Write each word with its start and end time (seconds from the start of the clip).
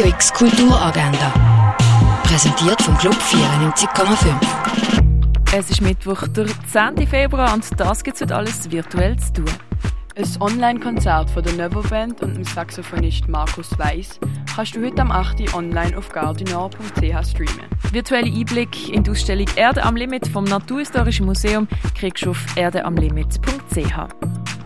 Radio 0.00 0.14
X 0.14 0.32
Kulturagenda. 0.32 1.30
Präsentiert 2.22 2.80
vom 2.80 2.96
Club 2.96 3.16
94,5. 3.16 4.34
Es 5.54 5.68
ist 5.68 5.82
Mittwoch, 5.82 6.26
der 6.28 6.46
10. 6.72 7.06
Februar, 7.06 7.52
und 7.52 7.66
das 7.78 8.02
gibt 8.02 8.18
es 8.18 8.32
alles 8.32 8.70
virtuell 8.70 9.18
zu 9.18 9.34
tun. 9.34 9.54
Ein 10.16 10.24
Online-Konzert 10.40 11.28
von 11.28 11.42
der 11.42 11.52
Nevo 11.52 11.82
Band 11.82 12.22
und 12.22 12.34
dem 12.34 12.44
Saxophonist 12.44 13.28
Markus 13.28 13.78
Weiss 13.78 14.18
kannst 14.54 14.74
du 14.74 14.82
heute 14.82 15.02
am 15.02 15.12
8. 15.12 15.52
online 15.52 15.98
auf 15.98 16.08
gardinor.ch 16.08 17.28
streamen. 17.28 17.66
Virtuelle 17.92 18.32
Einblick 18.32 18.88
in 18.88 19.02
die 19.02 19.10
Ausstellung 19.10 19.48
Erde 19.56 19.82
am 19.82 19.96
Limit 19.96 20.28
vom 20.28 20.44
Naturhistorischen 20.44 21.26
Museum 21.26 21.68
kriegst 21.94 22.24
du 22.24 22.30
auf 22.30 22.42
erdeamlimit.ch. 22.56 23.98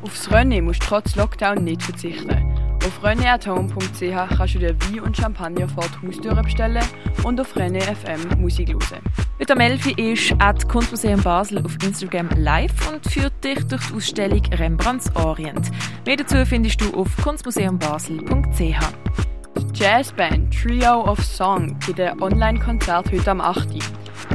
Aufs 0.00 0.30
Rennen 0.30 0.64
musst 0.64 0.84
du 0.84 0.86
trotz 0.86 1.16
Lockdown 1.16 1.64
nicht 1.64 1.82
verzichten. 1.82 2.63
Auf 2.95 3.04
reneathome.ch 3.04 4.36
kannst 4.36 4.54
du 4.54 4.58
dir 4.58 4.76
Wein 4.82 5.00
und 5.00 5.16
Champagner 5.16 5.68
vor 5.68 5.84
die 5.84 6.07
Haustüre 6.07 6.43
bestellen 6.43 6.84
und 7.25 7.40
auf 7.40 7.57
Rene 7.57 7.80
FM 7.80 8.40
Musik 8.40 8.68
hören. 8.68 9.03
Heute 9.40 9.53
am 9.54 9.61
11. 9.61 9.98
ist 9.98 10.34
at 10.39 10.68
Kunstmuseum 10.68 11.20
Basel 11.20 11.64
auf 11.64 11.75
Instagram 11.82 12.29
live 12.36 12.93
und 12.93 13.04
führt 13.11 13.32
dich 13.43 13.64
durch 13.67 13.84
die 13.89 13.94
Ausstellung 13.94 14.43
Rembrandts 14.53 15.14
Orient. 15.17 15.70
Mehr 16.07 16.17
dazu 16.17 16.44
findest 16.46 16.80
du 16.80 16.94
auf 16.94 17.08
kunstmuseumbasel.ch. 17.22 18.61
Die 18.61 19.79
Jazzband 19.81 20.54
Trio 20.54 21.04
of 21.11 21.18
Song 21.22 21.76
gibt 21.84 22.00
ein 22.00 22.22
Online-Konzert 22.22 23.11
heute 23.11 23.31
am 23.31 23.40
8. 23.40 23.70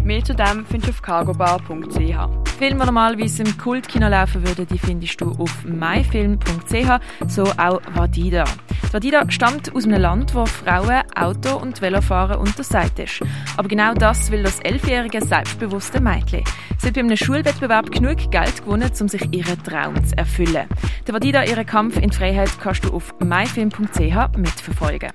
Mehr 0.03 0.23
zu 0.23 0.34
dem 0.34 0.66
findest 0.66 0.88
du 0.88 0.91
auf 0.91 1.02
cargobar.ch. 1.02 2.49
Filme, 2.57 2.79
die 2.79 2.85
normalerweise 2.85 3.43
im 3.43 3.57
Kultkino 3.57 4.07
laufen 4.07 4.45
würden, 4.45 4.67
die 4.67 4.77
findest 4.77 5.21
du 5.21 5.31
auf 5.31 5.63
myfilm.ch, 5.63 6.99
so 7.27 7.43
auch 7.43 7.81
Vadida. 7.93 8.43
Vadida 8.91 9.29
stammt 9.29 9.73
aus 9.75 9.85
einem 9.85 10.02
Land, 10.02 10.34
wo 10.34 10.45
Frauen 10.45 11.03
Auto- 11.15 11.57
und 11.57 11.81
Velofahren 11.81 12.39
untersagt 12.39 12.99
ist. 12.99 13.21
Aber 13.55 13.68
genau 13.68 13.93
das 13.93 14.31
will 14.31 14.43
das 14.43 14.59
elfjährige 14.59 15.21
selbstbewusste 15.21 16.01
Mädchen. 16.01 16.43
Sie 16.77 16.87
hat 16.87 16.96
bei 16.96 17.01
einem 17.01 17.15
Schulwettbewerb 17.15 17.91
genug 17.91 18.31
Geld 18.31 18.63
gewonnen, 18.63 18.91
um 18.99 19.07
sich 19.07 19.31
ihren 19.31 19.62
Traum 19.63 20.03
zu 20.03 20.18
erfüllen. 20.18 20.68
Der 21.07 21.13
Vadida, 21.13 21.43
ihren 21.43 21.65
Kampf 21.65 21.98
in 21.98 22.09
die 22.09 22.18
Freiheit, 22.18 22.51
kannst 22.59 22.84
du 22.84 22.93
auf 22.93 23.13
myfilm.ch 23.20 24.37
mitverfolgen. 24.37 25.12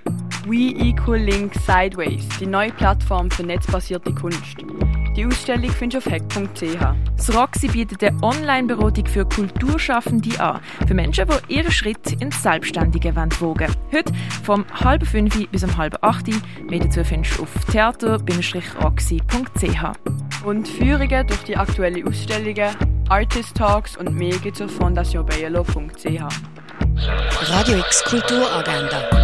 We 0.47 0.75
Equal 0.77 1.19
Link 1.19 1.55
Sideways, 1.55 2.29
die 2.39 2.47
neue 2.47 2.71
Plattform 2.71 3.31
für 3.31 3.45
netzbasierte 3.45 4.13
Kunst. 4.13 4.59
Die 5.17 5.25
Ausstellung 5.25 5.71
findest 5.71 6.07
du 6.07 6.11
auf 6.11 6.15
hack.ch. 6.15 6.77
Das 7.17 7.35
Roxy 7.35 7.69
bietet 7.69 8.05
eine 8.05 8.23
Online-Beratung 8.23 9.07
für 9.07 9.25
Kulturschaffende 9.25 10.39
an. 10.39 10.61
Für 10.87 10.93
Menschen, 10.93 11.25
die 11.49 11.55
ihren 11.55 11.73
Schritt 11.73 12.21
ins 12.21 12.43
Selbstständige 12.43 13.17
wagen 13.17 13.31
wollen. 13.41 13.75
Heute 13.91 14.13
vom 14.43 14.67
halb 14.75 15.07
fünf 15.07 15.49
bis 15.49 15.65
um 15.65 15.75
halb 15.79 15.97
acht. 16.03 16.27
Mehr 16.69 16.81
dazu 16.81 17.03
findest 17.05 17.39
du 17.39 17.45
auf 17.45 17.49
theater-roxy.ch. 17.71 20.45
Und 20.45 20.69
Führungen 20.69 21.27
durch 21.27 21.43
die 21.45 21.57
aktuellen 21.57 22.07
Ausstellungen, 22.07 22.77
Artist 23.09 23.57
Talks 23.57 23.97
und 23.97 24.15
mehr 24.15 24.37
gibt 24.37 24.57
es 24.57 24.63
auf 24.63 24.73
fondationbayelo.ch. 24.73 26.23
Radio 27.51 27.79
X 27.79 28.05
Kulturagenda. 28.05 29.24